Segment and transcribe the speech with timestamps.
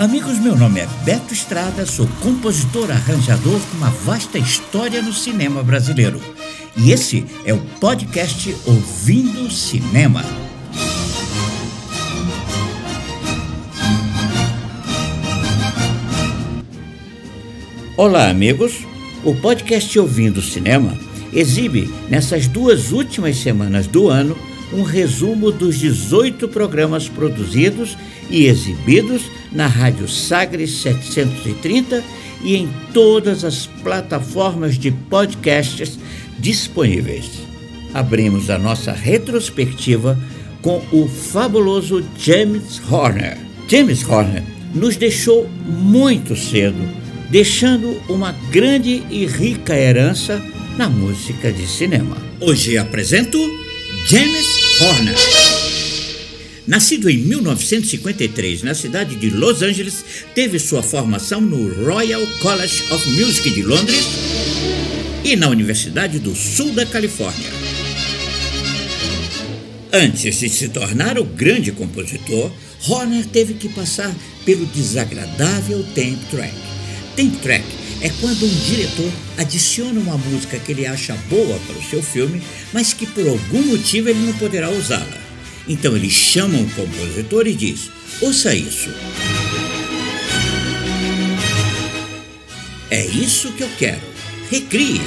[0.00, 5.62] Amigos, meu nome é Beto Estrada, sou compositor arranjador com uma vasta história no cinema
[5.62, 6.18] brasileiro.
[6.74, 10.24] E esse é o podcast Ouvindo Cinema.
[17.94, 18.86] Olá, amigos.
[19.22, 20.96] O podcast Ouvindo Cinema
[21.30, 24.34] exibe, nessas duas últimas semanas do ano,
[24.72, 27.96] um resumo dos 18 programas produzidos
[28.30, 29.22] e exibidos
[29.52, 32.02] na Rádio Sagres 730
[32.42, 35.98] e em todas as plataformas de podcasts
[36.38, 37.26] disponíveis.
[37.92, 40.18] Abrimos a nossa retrospectiva
[40.62, 43.36] com o fabuloso James Horner.
[43.68, 44.42] James Horner
[44.74, 46.88] nos deixou muito cedo,
[47.30, 50.40] deixando uma grande e rica herança
[50.76, 52.16] na música de cinema.
[52.40, 53.38] Hoje apresento
[54.06, 55.14] James Horner.
[56.66, 60.02] Nascido em 1953 na cidade de Los Angeles,
[60.34, 64.06] teve sua formação no Royal College of Music de Londres
[65.22, 67.50] e na Universidade do Sul da Califórnia.
[69.92, 72.50] Antes de se tornar o grande compositor,
[72.88, 74.14] Horner teve que passar
[74.46, 76.54] pelo desagradável tape track.
[77.16, 81.82] Tape track é quando um diretor adiciona uma música que ele acha boa para o
[81.82, 85.18] seu filme, mas que por algum motivo ele não poderá usá-la.
[85.68, 87.90] Então ele chama o compositor e diz:
[88.20, 88.90] Ouça isso.
[92.90, 94.00] É isso que eu quero.
[94.50, 95.00] Recrie.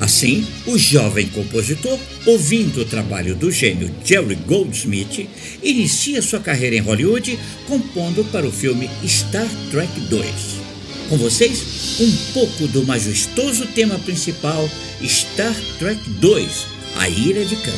[0.00, 5.28] Assim, o jovem compositor, ouvindo o trabalho do gênio Jerry Goldsmith,
[5.62, 10.63] inicia sua carreira em Hollywood compondo para o filme Star Trek 2.
[11.08, 14.68] Com vocês, um pouco do majestoso tema principal
[15.06, 17.72] Star Trek 2, A Ira de Khan.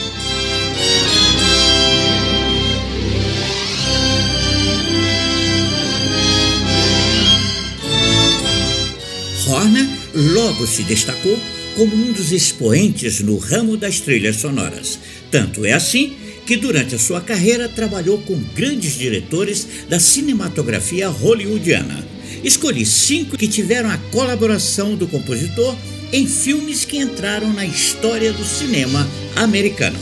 [9.49, 11.39] Horner logo se destacou
[11.77, 15.01] como um dos expoentes no ramo das trilhas sonoras.
[15.33, 22.16] Tanto é assim que durante a sua carreira trabalhou com grandes diretores da cinematografia hollywoodiana.
[22.47, 25.75] Escolhi cinco que tiveram a colaboração do compositor
[26.13, 29.99] em filmes que entraram na história do cinema americano.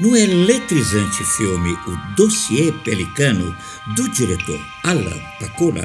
[0.00, 3.56] No eletrizante filme O Dossiê Pelicano,
[3.94, 5.84] do diretor Alan Pakula,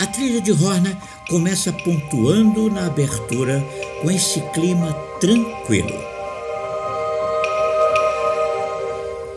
[0.00, 0.96] a trilha de Horner
[1.28, 3.60] começa pontuando na abertura
[4.00, 6.07] com esse clima tranquilo.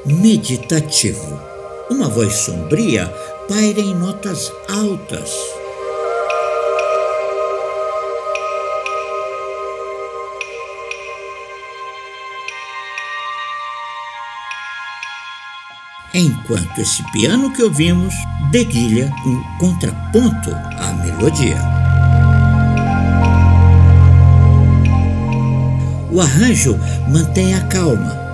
[0.05, 1.39] Meditativo.
[1.89, 3.07] Uma voz sombria
[3.47, 5.31] paira em notas altas
[16.13, 18.13] enquanto esse piano que ouvimos
[18.51, 21.57] dedilha um contraponto à melodia.
[26.11, 28.30] O arranjo mantém a calma,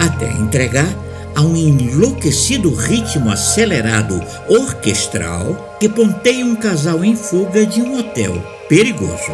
[0.00, 0.88] até entregar
[1.34, 8.42] a um enlouquecido ritmo acelerado orquestral que ponteia um casal em fuga de um hotel
[8.68, 9.32] perigoso.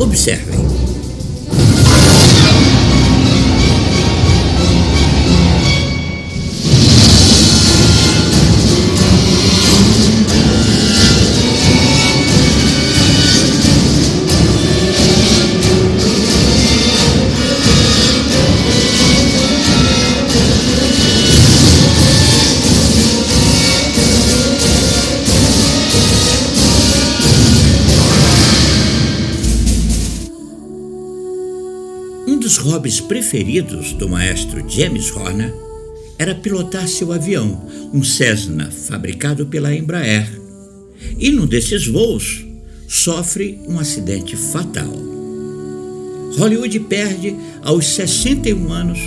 [0.00, 0.77] Observem.
[32.88, 35.54] Hobbies preferidos do maestro James Horner
[36.18, 37.60] era pilotar seu avião,
[37.92, 40.26] um Cessna fabricado pela Embraer.
[41.18, 42.46] E num desses voos,
[42.88, 44.90] sofre um acidente fatal.
[46.38, 48.98] Hollywood perde, aos 61 anos,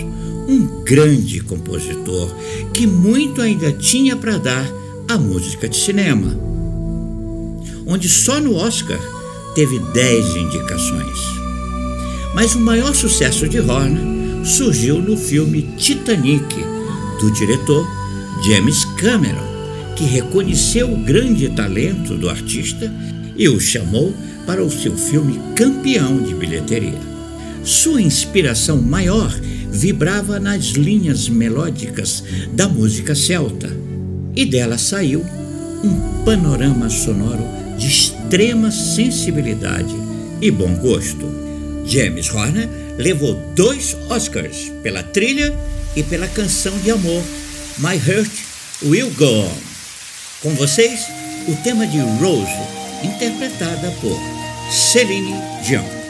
[0.48, 2.30] um grande compositor
[2.72, 4.72] que muito ainda tinha para dar
[5.08, 6.38] à música de cinema,
[7.88, 9.00] onde só no Oscar
[9.56, 11.41] teve 10 indicações.
[12.34, 16.56] Mas o maior sucesso de Horner surgiu no filme Titanic,
[17.20, 17.88] do diretor
[18.46, 19.52] James Cameron,
[19.96, 22.92] que reconheceu o grande talento do artista
[23.36, 24.14] e o chamou
[24.46, 27.00] para o seu filme campeão de bilheteria.
[27.64, 29.32] Sua inspiração maior
[29.70, 32.24] vibrava nas linhas melódicas
[32.54, 33.70] da música celta,
[34.36, 35.24] e dela saiu
[35.84, 37.44] um panorama sonoro
[37.78, 39.96] de extrema sensibilidade
[40.42, 41.51] e bom gosto.
[41.86, 45.54] James Horner levou dois Oscars pela trilha
[45.96, 47.24] e pela canção de amor
[47.78, 48.32] My Heart
[48.84, 49.58] Will Go On.
[50.42, 51.02] Com vocês,
[51.48, 52.52] o tema de Rose,
[53.04, 54.20] interpretada por
[54.72, 56.01] Celine Dion.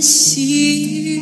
[0.00, 1.13] 心。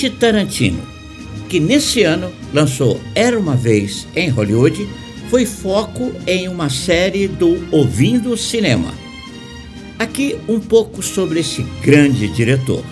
[0.00, 0.82] Quentin Tarantino,
[1.50, 4.88] que nesse ano lançou Era uma Vez em Hollywood,
[5.28, 8.94] foi foco em uma série do Ouvindo Cinema.
[9.98, 12.82] Aqui um pouco sobre esse grande diretor.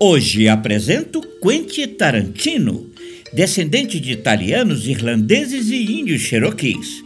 [0.00, 2.90] Hoje apresento Quentin Tarantino,
[3.32, 7.04] descendente de italianos, irlandeses e índios cherokees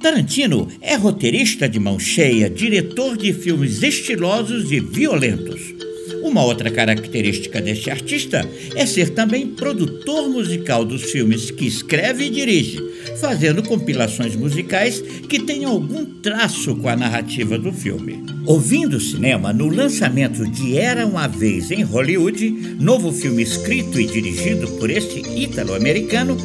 [0.00, 5.74] Tarantino é roteirista de mão cheia, diretor de filmes estilosos e violentos.
[6.22, 12.30] Uma outra característica deste artista é ser também produtor musical dos filmes que escreve e
[12.30, 12.78] dirige,
[13.20, 18.24] fazendo compilações musicais que tenham algum traço com a narrativa do filme.
[18.46, 22.50] Ouvindo cinema, no lançamento de Era uma Vez em Hollywood,
[22.80, 26.38] novo filme escrito e dirigido por este ítalo-americano,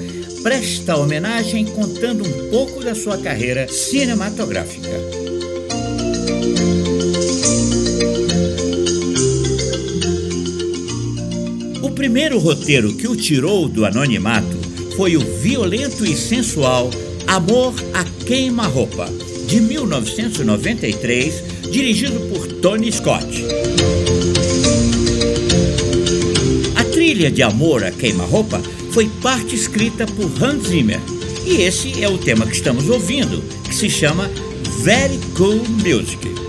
[0.45, 4.91] presta homenagem contando um pouco da sua carreira cinematográfica.
[11.81, 14.55] O primeiro roteiro que o tirou do anonimato
[14.95, 16.91] foi o violento e sensual
[17.25, 19.09] Amor a Queima-Roupa,
[19.47, 23.43] de 1993, dirigido por Tony Scott.
[26.75, 28.61] A trilha de Amor a Queima-Roupa
[28.95, 31.01] foi parte escrita por Hans Zimmer.
[31.45, 34.31] E esse é o tema que estamos ouvindo, que se chama
[34.83, 36.44] Very Cool Music.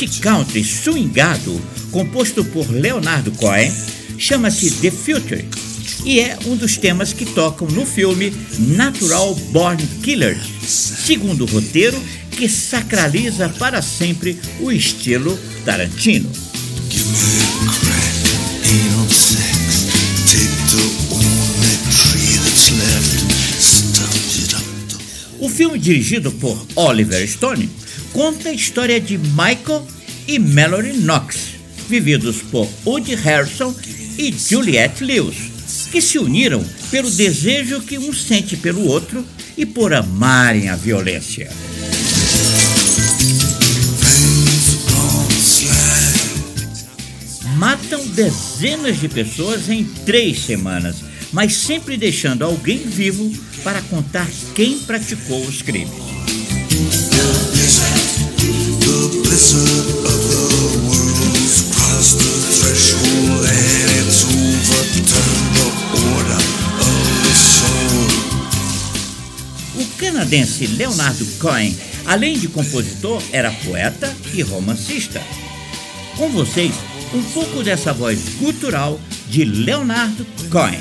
[0.00, 1.60] Esse country swingado,
[1.90, 3.70] composto por Leonardo Cohen,
[4.16, 5.44] chama-se The Future
[6.06, 12.02] e é um dos temas que tocam no filme Natural Born Killers, segundo o roteiro
[12.30, 16.30] que sacraliza para sempre o estilo Tarantino.
[25.38, 27.79] O filme dirigido por Oliver Stone
[28.12, 29.86] conta a história de Michael
[30.26, 31.54] e Mallory Knox,
[31.88, 33.74] vividos por Woody Harrison
[34.18, 35.50] e Juliette Lewis,
[35.90, 39.24] que se uniram pelo desejo que um sente pelo outro
[39.56, 41.50] e por amarem a violência.
[47.56, 50.96] Matam dezenas de pessoas em três semanas,
[51.32, 53.30] mas sempre deixando alguém vivo
[53.62, 56.39] para contar quem praticou os crimes.
[70.30, 71.76] Canadense Leonardo Cohen,
[72.06, 75.20] além de compositor, era poeta e romancista.
[76.16, 76.72] Com vocês,
[77.12, 80.78] um pouco dessa voz gutural de Leonardo Cohen.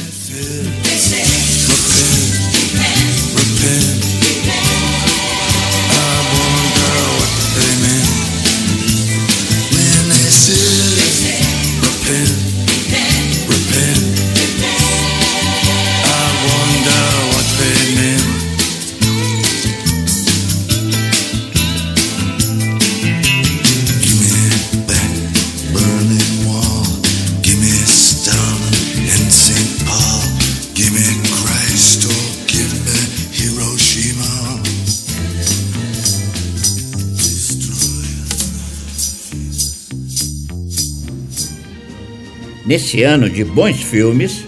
[42.69, 44.45] Nesse ano de bons filmes,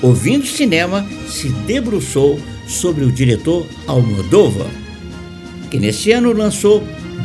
[0.00, 4.70] Ouvindo Cinema se debruçou sobre o diretor Almodóvar,
[5.68, 6.80] que nesse ano lançou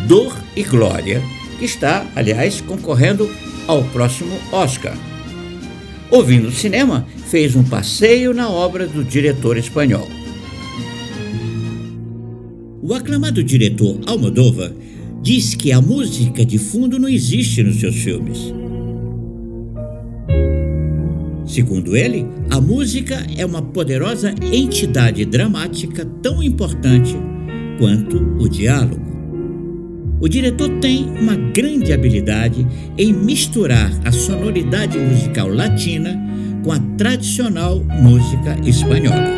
[0.08, 1.22] Dor e Glória,
[1.60, 3.30] que está, aliás, concorrendo
[3.68, 4.98] ao próximo Oscar.
[6.10, 10.08] Ouvindo Cinema fez um passeio na obra do diretor espanhol.
[12.82, 14.74] O aclamado diretor Almodóvar
[15.22, 18.52] diz que a música de fundo não existe nos seus filmes.
[21.52, 27.14] Segundo ele, a música é uma poderosa entidade dramática tão importante
[27.78, 29.06] quanto o diálogo.
[30.22, 32.66] O diretor tem uma grande habilidade
[32.98, 36.18] em misturar a sonoridade musical latina
[36.64, 39.36] com a tradicional música espanhola.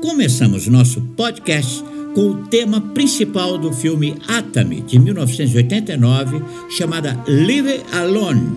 [0.00, 8.56] Começamos nosso podcast com o tema principal do filme Atami, de 1989, chamada Live Alone,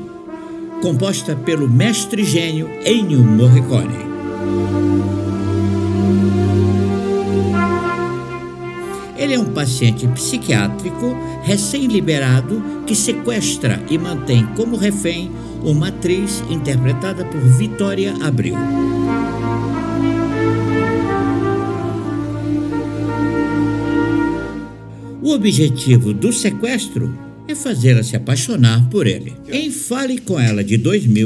[0.81, 4.05] composta pelo mestre gênio Ennio Morricone.
[9.17, 15.31] Ele é um paciente psiquiátrico recém-liberado que sequestra e mantém como refém
[15.63, 18.55] uma atriz interpretada por Vitória Abril.
[25.25, 27.11] O objetivo do sequestro
[27.47, 29.33] é fazê-la se apaixonar por ele.
[29.51, 31.25] Em Fale com Ela de 2000,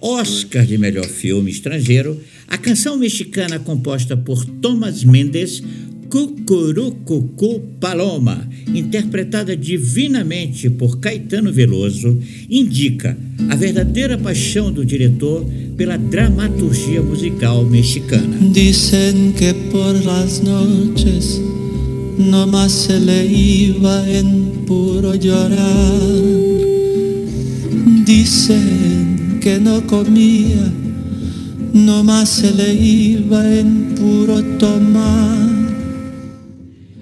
[0.00, 5.62] Oscar de melhor filme estrangeiro, a canção mexicana composta por Thomas Mendes,
[6.10, 13.16] Cucurucucu Paloma, interpretada divinamente por Caetano Veloso, indica
[13.48, 18.38] a verdadeira paixão do diretor pela dramaturgia musical mexicana.
[18.52, 21.45] Dicen que por las noches
[22.18, 26.00] no más se le iba en puro llorar.
[28.04, 30.72] Dicen que no comía,
[31.72, 35.36] no más se le iba en puro tomar.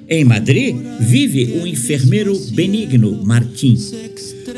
[0.09, 3.77] Em Madrid vive o enfermeiro Benigno Martim,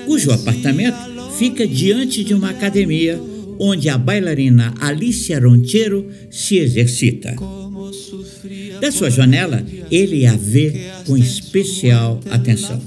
[0.06, 0.98] cujo apartamento
[1.38, 3.20] fica diante de uma academia
[3.58, 7.34] onde a bailarina Alicia Ronchero se exercita.
[8.80, 12.80] Da sua janela, ele a vê com especial atenção.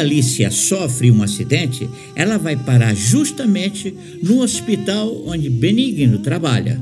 [0.00, 6.80] Alicia sofre um acidente, ela vai parar justamente no hospital onde Benigno trabalha.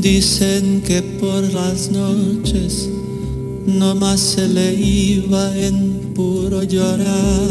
[0.00, 2.90] Dicen que por las noches
[3.66, 7.48] no más se le iba en puro llorar.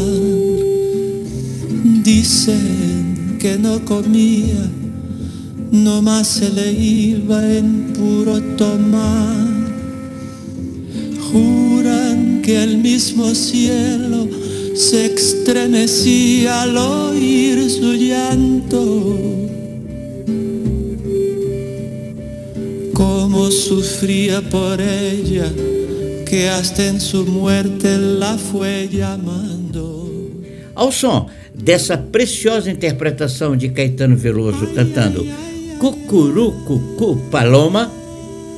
[2.04, 4.70] Dicen que no comía
[5.74, 9.53] no más se le iba en puro tomar.
[11.34, 14.28] Juran que el mismo cielo
[14.76, 19.18] se estremecía al oír su llanto.
[22.92, 25.50] Como sufría por ella,
[26.24, 29.64] que hasta en su muerte la fue llamando.
[30.76, 35.26] Ao som dessa preciosa interpretação de Caetano Veloso cantando
[35.78, 37.90] Cucurucucu Paloma,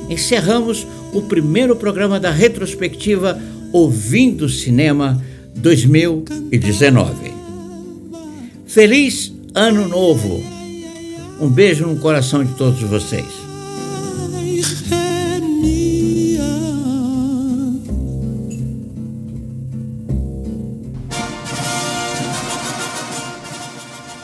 [0.09, 3.39] encerramos o primeiro programa da retrospectiva
[3.71, 5.23] Ouvindo Cinema
[5.55, 7.33] 2019.
[8.65, 10.43] Feliz Ano Novo!
[11.39, 13.25] Um beijo no coração de todos vocês.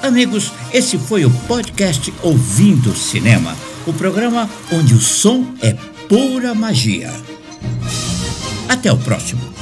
[0.02, 3.56] Amigos, esse foi o podcast Ouvindo Cinema,
[3.88, 5.75] o programa onde o som é
[6.13, 7.10] pura magia.
[8.70, 9.52] Até o próximo.